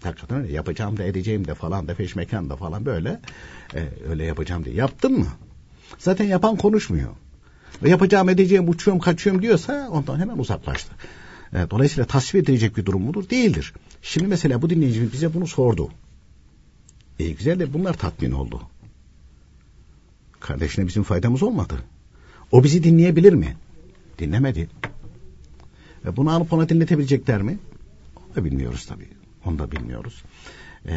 [0.03, 0.53] Hakikaten öyle.
[0.53, 3.19] Yapacağım da edeceğim de falan da peşmekan da falan böyle
[3.75, 4.75] e, öyle yapacağım diye.
[4.75, 5.27] Yaptın mı?
[5.97, 7.09] Zaten yapan konuşmuyor.
[7.83, 10.95] Ve yapacağım edeceğim uçuyorum kaçıyorum diyorsa ondan hemen uzaklaştı.
[11.53, 13.29] E, dolayısıyla tasvip edilecek bir durum mudur?
[13.29, 13.73] Değildir.
[14.01, 15.89] Şimdi mesela bu dinleyicimiz bize bunu sordu.
[17.19, 18.61] E güzel de bunlar tatmin oldu.
[20.39, 21.75] Kardeşine bizim faydamız olmadı.
[22.51, 23.55] O bizi dinleyebilir mi?
[24.19, 24.69] Dinlemedi.
[26.05, 27.57] E bunu alıp ona dinletebilecekler mi?
[28.15, 29.07] Onu da bilmiyoruz tabii.
[29.45, 30.23] Onu da bilmiyoruz.
[30.87, 30.95] E,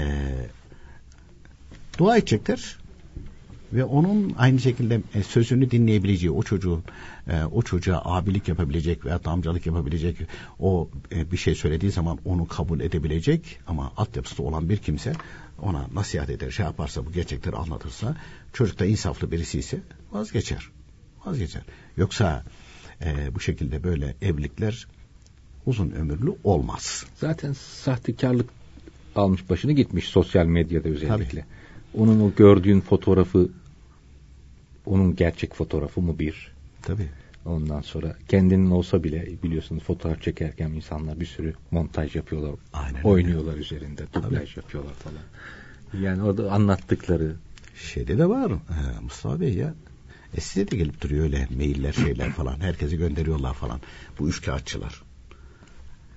[1.99, 2.79] dua edecekler
[3.73, 6.83] ve onun aynı şekilde e, sözünü dinleyebileceği o çocuğun
[7.29, 10.17] e, o çocuğa abilik yapabilecek veya amcalık yapabilecek
[10.59, 15.13] o e, bir şey söylediği zaman onu kabul edebilecek ama altyapısı olan bir kimse
[15.63, 18.17] ona nasihat eder şey yaparsa bu gerçekleri anlatırsa
[18.53, 19.81] çocuk da insaflı birisi ise
[20.13, 20.71] vazgeçer
[21.29, 21.63] vazgeçer
[21.97, 22.45] yoksa
[23.05, 24.87] e, bu şekilde böyle evlilikler
[25.67, 27.07] uzun ömürlü olmaz.
[27.17, 28.51] Zaten sahtekarlık
[29.17, 31.41] almış başını gitmiş sosyal medyada özellikle.
[31.41, 32.03] Tabii.
[32.03, 33.49] Onun o gördüğün fotoğrafı
[34.87, 36.53] onun gerçek fotoğrafı mı bir?
[36.83, 37.09] Tabii.
[37.45, 42.51] Ondan sonra kendinin olsa bile biliyorsunuz fotoğraf çekerken insanlar bir sürü montaj yapıyorlar.
[42.73, 43.61] Aynen oynuyorlar öyle.
[43.61, 44.03] üzerinde.
[44.15, 45.23] Dublaj yapıyorlar falan.
[46.05, 47.37] Yani orada anlattıkları.
[47.77, 49.75] Şeyde de var ee, Mustafa Bey ya.
[50.35, 52.61] E size de gelip duruyor öyle mailler şeyler falan.
[52.61, 53.81] Herkesi gönderiyorlar falan.
[54.19, 55.03] Bu üç kağıtçılar.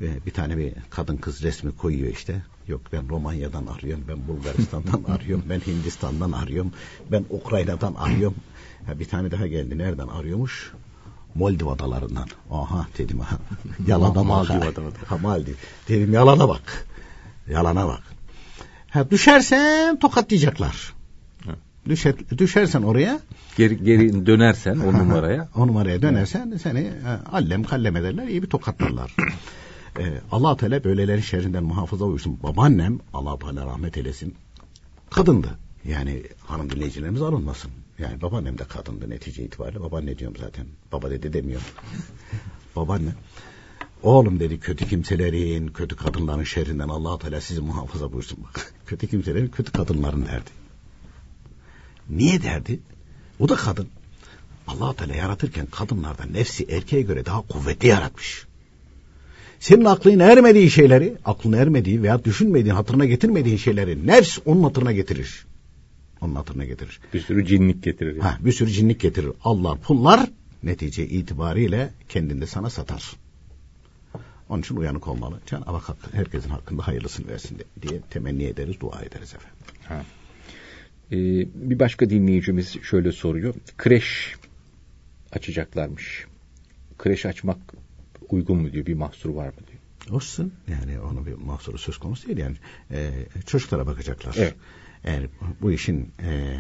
[0.01, 2.41] Ve bir tane bir kadın kız resmi koyuyor işte.
[2.68, 6.74] Yok ben Romanya'dan arıyorum, ben Bulgaristan'dan arıyorum, ben Hindistan'dan arıyorum,
[7.12, 8.38] ben Ukrayna'dan arıyorum.
[8.88, 9.78] Ya bir tane daha geldi.
[9.78, 10.72] Nereden arıyormuş?
[11.36, 12.28] Moldiv adalarından.
[12.51, 13.38] Aha dedim ha.
[13.88, 14.26] Yalana bak.
[14.26, 14.62] Maldiv
[15.05, 15.53] ha, Maldiv.
[15.88, 16.88] Dedim yalana bak.
[17.49, 18.03] Yalana bak.
[18.89, 20.93] Ha, düşersen tokatlayacaklar.
[21.89, 23.19] Düşer, düşersen oraya
[23.57, 26.93] geri, geri dönersen o numaraya o numaraya dönersen seni e,
[27.32, 29.15] allem kallem ederler iyi bir tokatlarlar.
[29.99, 32.39] ee, allah Teala böylelerin şerrinden muhafaza buyursun.
[32.43, 34.36] Babaannem allah Teala rahmet eylesin
[35.09, 35.47] kadındı.
[35.86, 37.71] Yani hanım dinleyicilerimiz alınmasın.
[37.99, 39.82] Yani babaannem de kadındı netice itibariyle.
[39.82, 40.65] Babaanne diyorum zaten.
[40.91, 41.67] Baba dedi demiyorum.
[42.75, 43.09] babaanne.
[44.03, 48.38] Oğlum dedi kötü kimselerin, kötü kadınların şerrinden allah Teala sizi muhafaza buyursun.
[48.43, 50.61] Bak, kötü kimselerin, kötü kadınların derdi.
[52.10, 52.80] Niye derdi?
[53.39, 53.88] O da kadın.
[54.68, 58.45] allah Teala yaratırken kadınlardan nefsi erkeğe göre daha kuvvetli yaratmış.
[59.60, 65.45] Senin aklın ermediği şeyleri, aklın ermediği veya düşünmediğin, hatırına getirmediğin şeyleri nefs onun hatırına getirir.
[66.22, 66.99] Onun hatırına getirir.
[67.14, 68.16] Bir sürü cinlik getirir.
[68.16, 68.22] Yani.
[68.22, 69.32] Ha, bir sürü cinlik getirir.
[69.43, 70.30] Allah pullar
[70.64, 73.12] netice itibariyle kendinde sana satar.
[74.49, 75.39] Onun için uyanık olmalı.
[75.45, 79.58] Cenab-ı Hak herkesin hakkında hayırlısını versin diye temenni ederiz, dua ederiz efendim.
[79.84, 80.06] Ha.
[81.12, 81.16] Ee,
[81.55, 83.55] bir başka dinleyicimiz şöyle soruyor.
[83.78, 84.36] Kreş
[85.32, 86.26] açacaklarmış.
[86.97, 87.57] Kreş açmak
[88.30, 90.16] uygun mu diyor, bir mahsur var mı diyor.
[90.16, 90.53] Olsun.
[90.68, 92.38] Yani onun bir mahsuru söz konusu değil.
[92.38, 92.55] Yani
[92.91, 93.12] e,
[93.45, 94.36] çocuklara bakacaklar.
[94.38, 94.55] Evet.
[95.03, 95.24] Eğer
[95.62, 96.59] bu işin e,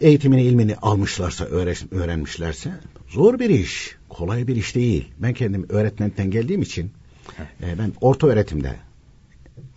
[0.00, 1.44] eğitimini, ilmini almışlarsa,
[1.90, 2.72] öğrenmişlerse
[3.08, 5.08] zor bir iş, kolay bir iş değil.
[5.18, 6.90] Ben kendim öğretmenden geldiğim için
[7.62, 8.76] e, ben orta öğretimde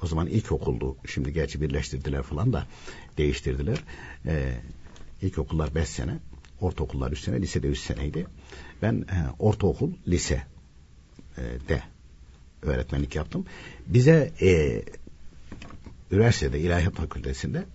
[0.03, 0.97] o zaman ilkokuldu.
[1.05, 2.67] Şimdi gerçi birleştirdiler falan da
[3.17, 3.84] değiştirdiler.
[4.25, 4.53] E,
[5.21, 6.19] ilkokullar beş sene,
[6.61, 8.27] ortaokullar üç sene, lisede üç seneydi.
[8.82, 10.43] Ben e, ortaokul, lise
[11.38, 11.84] e, de
[12.61, 13.45] öğretmenlik yaptım.
[13.88, 14.82] Bize e,
[16.11, 17.65] üniversitede ilahiyat fakültesinde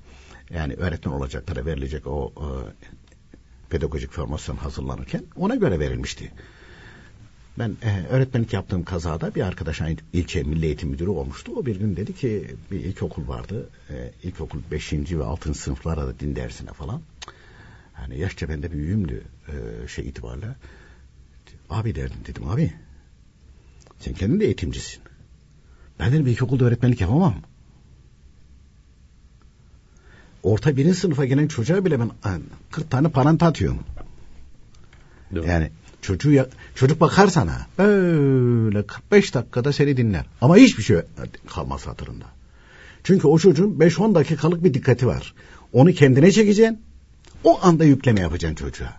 [0.51, 2.47] yani öğretmen olacaklara verilecek o e,
[3.71, 6.33] pedagojik formasyon hazırlanırken ona göre verilmişti.
[7.59, 11.53] Ben e, öğretmenlik yaptığım kazada bir arkadaş aynı ilçe milli eğitim müdürü olmuştu.
[11.57, 13.69] O bir gün dedi ki bir ilkokul vardı.
[13.91, 14.93] E, ilkokul 5.
[14.93, 15.55] ve 6.
[15.55, 17.01] sınıflara da din dersine falan.
[17.93, 20.47] Hani yaşça bende büyüğümdü e, şey itibariyle.
[21.71, 22.73] Abi derdim dedim abi.
[23.99, 25.03] Sen kendin de eğitimcisin.
[25.99, 27.35] Ben dedim ilkokulda öğretmenlik yapamam.
[30.43, 32.11] Orta birinci sınıfa gelen çocuğa bile ben
[32.71, 33.85] 40 tane parantı atıyorum.
[35.35, 35.47] Doğru.
[35.47, 35.71] Yani
[36.03, 40.27] çocuğu ya, çocuk bakar sana böyle 45 dakikada seni dinler.
[40.41, 40.97] Ama hiçbir şey
[41.47, 42.25] kalmaz hatırında.
[43.05, 45.35] Çünkü o çocuğun 5-10 dakikalık bir dikkati var.
[45.73, 46.79] Onu kendine çekeceksin.
[47.45, 48.93] O anda yükleme yapacaksın çocuğa.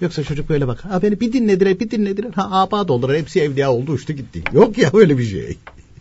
[0.00, 0.84] Yoksa çocuk böyle bak.
[0.84, 2.30] Ha beni bir dinlediler bir dinlediler.
[2.34, 4.42] Ha abad oldular hepsi evliya oldu uçtu gitti.
[4.52, 5.58] Yok ya öyle bir şey.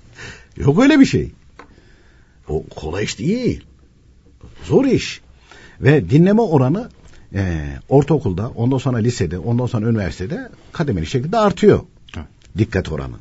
[0.57, 1.31] Yok öyle bir şey.
[2.47, 3.63] O kolay iş değil.
[4.63, 5.21] Zor iş.
[5.81, 6.89] Ve dinleme oranı
[7.33, 11.79] e, ortaokulda, ondan sonra lisede, ondan sonra üniversitede kademeli şekilde artıyor.
[12.57, 13.15] Dikkat oranı.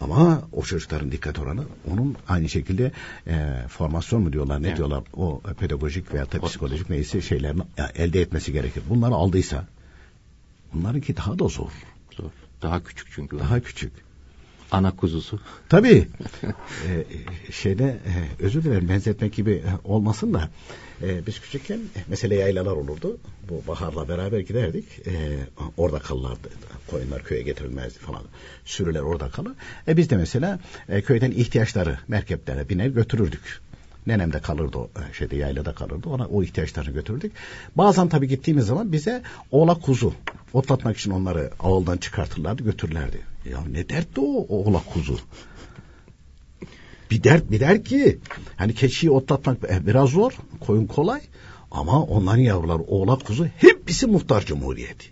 [0.00, 2.92] Ama o çocukların dikkat oranı onun aynı şekilde
[3.26, 4.76] e, formasyon mu diyorlar ne Evet.
[4.76, 7.62] diyorlar o pedagojik veya da psikolojik neyse şeylerini
[7.94, 8.82] elde etmesi gerekir.
[8.88, 9.64] Bunları aldıysa
[10.74, 11.70] bunlarınki daha da zor.
[12.16, 12.30] Zor.
[12.62, 13.38] Daha küçük çünkü.
[13.38, 13.92] Daha küçük.
[14.70, 15.40] Ana kuzusu.
[15.68, 16.08] Tabii.
[16.88, 17.04] Ee,
[17.52, 20.48] şeyde e, özür dilerim benzetmek gibi e, olmasın da
[21.02, 23.18] e, biz küçükken e, mesela yaylalar olurdu.
[23.48, 24.84] Bu baharla beraber giderdik.
[25.06, 25.38] E,
[25.76, 26.48] orada kalırlardı.
[26.90, 28.22] Koyunlar köye getirilmezdi falan.
[28.64, 29.52] Sürüler orada kalır.
[29.88, 33.60] E, biz de mesela e, köyden ihtiyaçları merkeplere biner götürürdük.
[34.06, 36.08] Nenem de kalırdı o e, şeyde yaylada kalırdı.
[36.08, 37.32] Ona o ihtiyaçlarını götürdük.
[37.76, 40.14] Bazen tabii gittiğimiz zaman bize oğlak kuzu
[40.52, 43.20] otlatmak için onları ağıldan çıkartırlardı götürürlerdi.
[43.50, 45.18] Ya ne dertti o oğlak kuzu?
[47.14, 48.18] Bir dert bir dert ki
[48.56, 51.20] hani keçiyi otlatmak e, biraz zor, koyun kolay
[51.70, 55.06] ama onların yavruları oğlak kuzu hepsi muhtar cumhuriyeti.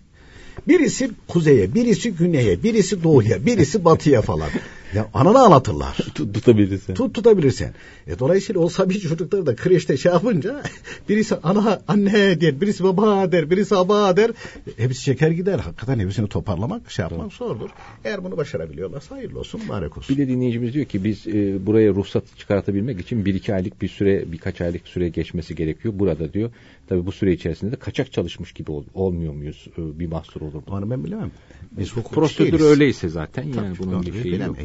[0.68, 4.50] Birisi kuzeye, birisi güneye, birisi doğuya, birisi batıya falan.
[4.95, 5.97] Ya ananı ağlatırlar.
[6.14, 6.95] Tutabilirsin.
[6.95, 7.74] Tut tutabilirsen.
[8.07, 10.62] E, dolayısıyla o sabi çocukları da kreşte şey yapınca
[11.09, 14.30] birisi ana anne der, birisi baba der, birisi aba der.
[14.30, 15.59] E, Hepsi çeker gider.
[15.59, 17.70] Hakikaten hepsini toparlamak, şey yapmak zordur.
[18.05, 20.16] Eğer bunu başarabiliyorlarsa hayırlı olsun, mübarek olsun.
[20.16, 23.88] Bir de dinleyicimiz diyor ki biz e, buraya ruhsat çıkartabilmek için bir iki aylık bir
[23.88, 25.95] süre birkaç aylık süre geçmesi gerekiyor.
[25.97, 26.51] Burada diyor
[26.88, 29.66] tabii bu süre içerisinde de kaçak çalışmış gibi ol- olmuyor muyuz?
[29.78, 30.62] E, bir mahsur olur mu?
[30.68, 31.30] Onu ben bilemem.
[31.78, 32.66] Biz hukukçu Prosedür değiliz.
[32.66, 34.57] öyleyse zaten yani Tabii, bunun onu bir şeyi yok.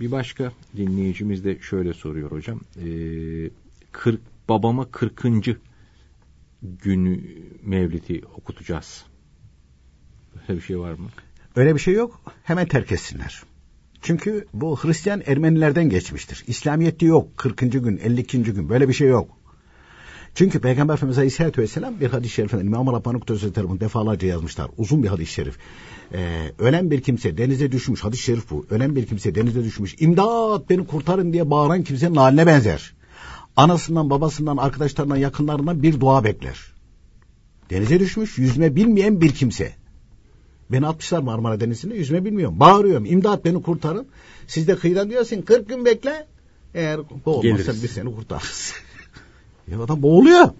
[0.00, 2.60] Bir başka dinleyicimiz de şöyle soruyor hocam.
[2.76, 3.50] Ee,
[3.92, 5.22] 40 babama 40.
[6.62, 7.20] günü
[7.62, 9.04] mevlidi okutacağız.
[10.34, 11.08] Böyle bir şey var mı?
[11.56, 12.20] Öyle bir şey yok.
[12.42, 13.42] Hemen terk etsinler.
[14.02, 16.44] Çünkü bu Hristiyan Ermenilerden geçmiştir.
[16.46, 17.36] İslamiyet'te yok.
[17.36, 17.58] 40.
[17.58, 18.42] gün, 52.
[18.42, 19.37] gün böyle bir şey yok.
[20.34, 24.68] Çünkü Peygamber Efendimiz Aleyhisselatü Vesselam bir hadis-i şerifinde İmam-ı Rabbani Kutusu tarafından defalarca yazmışlar.
[24.78, 25.56] Uzun bir hadis-i şerif.
[26.14, 28.04] Ee, ölen bir kimse denize düşmüş.
[28.04, 28.66] Hadis-i şerif bu.
[28.70, 29.96] Ölen bir kimse denize düşmüş.
[29.98, 32.94] İmdat beni kurtarın diye bağıran kimsenin haline benzer.
[33.56, 36.58] Anasından, babasından, arkadaşlarından, yakınlarından bir dua bekler.
[37.70, 39.72] Denize düşmüş, yüzme bilmeyen bir kimse.
[40.72, 42.60] Beni atmışlar Marmara Denizi'nde yüzme bilmiyorum.
[42.60, 43.04] Bağırıyorum.
[43.04, 44.06] İmdat beni kurtarın.
[44.46, 46.26] Siz de kıyıdan diyorsun 40 gün bekle.
[46.74, 47.82] Eğer boğulmazsa Geliriz.
[47.82, 48.74] biz seni kurtarırız.
[49.70, 50.50] ya adam boğuluyor.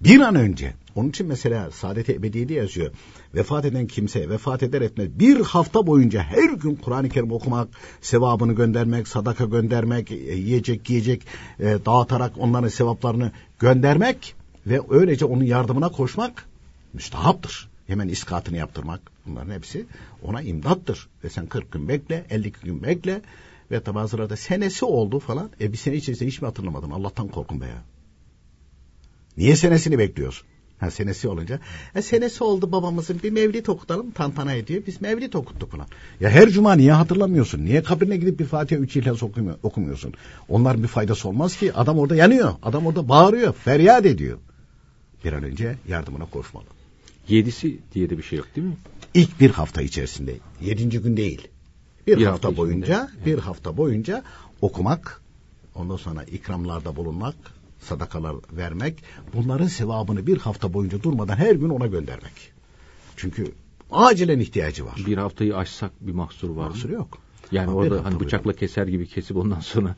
[0.00, 0.74] Bir an önce.
[0.94, 2.92] Onun için mesela Saadet-i Ebediye'de yazıyor.
[3.34, 7.68] Vefat eden kimse vefat eder etmez bir hafta boyunca her gün Kur'an-ı Kerim okumak,
[8.00, 11.22] sevabını göndermek, sadaka göndermek, e, yiyecek giyecek
[11.60, 14.34] e, dağıtarak onların sevaplarını göndermek
[14.66, 16.44] ve öylece onun yardımına koşmak
[16.92, 17.68] müstahaptır.
[17.86, 19.86] Hemen iskatını yaptırmak bunların hepsi
[20.22, 21.08] ona imdattır.
[21.24, 23.20] Ve sen 40 gün bekle, 52 gün bekle
[23.70, 25.50] ve tabi bazıları da senesi oldu falan.
[25.60, 26.90] E bir sene içerisinde hiç mi hatırlamadın?
[26.90, 27.82] Allah'tan korkun be ya.
[29.38, 30.46] Niye senesini bekliyorsun?
[30.78, 31.60] Ha senesi olunca.
[31.94, 34.82] E senesi oldu babamızın bir mevlid okutalım tantana ediyor.
[34.86, 35.86] Biz mevlid okuttuk falan.
[36.20, 37.64] Ya her cuma niye hatırlamıyorsun?
[37.64, 40.12] Niye kabrine gidip bir Fatiha üç İhlas okumuyor- okumuyorsun?
[40.48, 41.72] Onların bir faydası olmaz ki.
[41.74, 42.54] Adam orada yanıyor.
[42.62, 43.52] Adam orada bağırıyor.
[43.52, 44.38] Feryat ediyor.
[45.24, 46.64] Bir an önce yardımına koşmalı.
[47.28, 48.76] Yedisi diye de bir şey yok değil mi?
[49.14, 50.34] İlk bir hafta içerisinde.
[50.60, 51.48] Yedinci gün değil.
[52.06, 53.26] Bir, Bir hafta, hafta boyunca içinde.
[53.26, 54.22] bir hafta boyunca
[54.60, 55.22] okumak,
[55.74, 57.34] ondan sonra ikramlarda bulunmak,
[57.80, 59.02] sadakalar vermek,
[59.34, 62.32] bunların sevabını bir hafta boyunca durmadan her gün ona göndermek.
[63.16, 63.52] Çünkü
[63.90, 65.02] acilen ihtiyacı var.
[65.06, 66.94] Bir haftayı aşsak bir mahsur var Mahsuru mı?
[66.98, 67.18] yok.
[67.52, 69.96] Yani Ama orada hafta hani bıçakla keser gibi kesip ondan sonra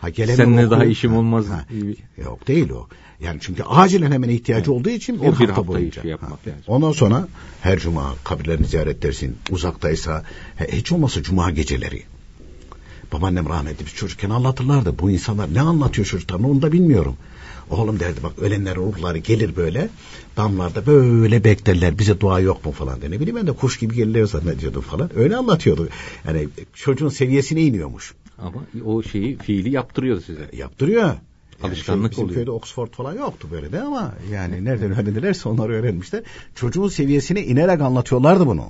[0.00, 1.46] Ha, seninle oku- daha işim Ha, olmaz.
[1.48, 1.64] ha.
[1.70, 1.96] gibi.
[2.24, 2.88] Yok değil o.
[3.20, 6.02] Yani çünkü acilen hemen ihtiyacı olduğu için bir, O bir hafta boyunca.
[6.02, 6.62] şey yapmak lazım.
[6.66, 7.28] Ondan sonra
[7.62, 9.36] her cuma kabirlerini ziyaret edersin.
[9.50, 10.24] Uzaktaysa
[10.72, 12.02] hiç olmazsa cuma geceleri.
[13.14, 14.98] Babaannem rahmetli biz çocukken anlatırlardı.
[14.98, 17.16] Bu insanlar ne anlatıyor çocuklarına onu da bilmiyorum.
[17.70, 19.88] Oğlum derdi bak ölenler ruhları gelir böyle
[20.36, 23.94] damlarda böyle beklerler bize dua yok mu falan de ne bileyim ben de kuş gibi
[23.94, 25.88] gelirler zannediyordum falan öyle anlatıyordu.
[26.26, 28.14] Yani çocuğun seviyesine iniyormuş.
[28.38, 30.50] Ama o şeyi fiili yaptırıyor size.
[30.52, 31.02] Yaptırıyor.
[31.02, 31.18] Yani
[31.62, 32.36] Alışkanlık bizim oluyor.
[32.36, 36.22] köyde Oxford falan yoktu böyle de ama yani nereden öğrendilerse onları öğrenmişler.
[36.54, 38.64] Çocuğun seviyesine inerek anlatıyorlardı bunu.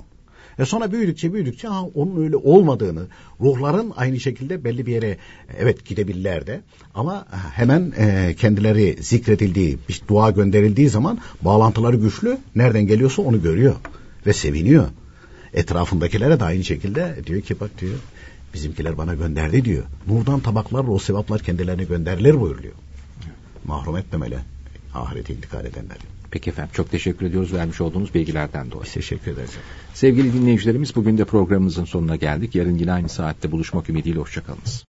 [0.59, 3.07] E sonra büyüdükçe büyüdükçe ha, onun öyle olmadığını,
[3.41, 5.17] ruhların aynı şekilde belli bir yere
[5.59, 6.61] evet gidebilirler de
[6.93, 13.75] ama hemen e, kendileri zikredildiği, bir dua gönderildiği zaman bağlantıları güçlü, nereden geliyorsa onu görüyor
[14.25, 14.85] ve seviniyor.
[15.53, 17.95] Etrafındakilere de aynı şekilde diyor ki bak diyor
[18.53, 19.83] bizimkiler bana gönderdi diyor.
[20.07, 22.73] Nurdan tabaklarla o sevaplar kendilerine gönderilir buyuruyor.
[23.65, 24.37] Mahrum etmemeli
[24.93, 25.99] ahirete intikal edenleri.
[26.35, 28.91] Peki efendim çok teşekkür ediyoruz vermiş olduğunuz bilgilerden dolayı.
[28.91, 29.51] Teşekkür ederiz.
[29.93, 32.55] Sevgili dinleyicilerimiz bugün de programımızın sonuna geldik.
[32.55, 34.83] Yarın yine aynı saatte buluşmak ümidiyle hoşçakalınız.